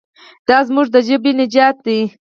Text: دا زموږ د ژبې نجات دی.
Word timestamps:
دا 0.47 0.57
زموږ 0.67 0.87
د 0.91 0.95
ژبې 1.07 1.31
نجات 1.39 1.75
دی. 1.85 1.99